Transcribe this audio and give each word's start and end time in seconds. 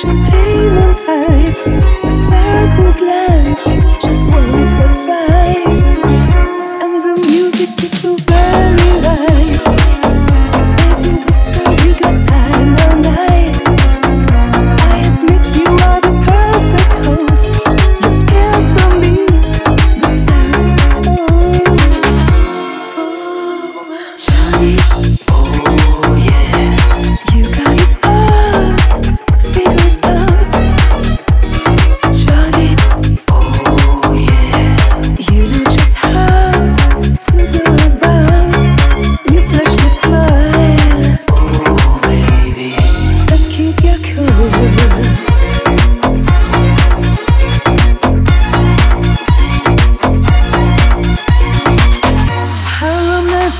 should 0.00 0.10
be 0.10 0.68
the 0.76 0.86
lies. 1.06 1.66
A 2.04 2.10
certain 2.10 2.92
glance. 2.98 3.55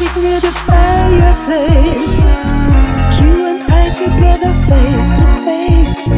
sitting 0.06 0.22
near 0.22 0.40
the 0.40 0.52
fireplace. 0.52 2.18
You 3.20 3.46
and 3.50 3.62
I 3.70 3.88
together 3.90 4.52
face 4.68 5.08
to 5.18 5.24
face. 5.44 6.08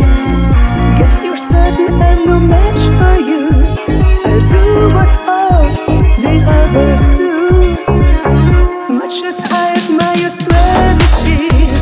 Guess 0.98 1.20
you're 1.22 1.36
certain 1.36 2.00
I'm 2.00 2.27
no 2.27 2.41
match 2.41 2.81
for 2.98 3.16
you. 3.31 3.50
I 4.25 4.34
do 4.55 4.64
what 4.94 5.14
all 5.36 5.64
the 6.22 6.36
others 6.61 7.19
do. 7.19 7.34
Much 8.94 9.22
as 9.22 9.41
I 9.44 9.75
admire 9.77 10.28
strategy. 10.28 11.78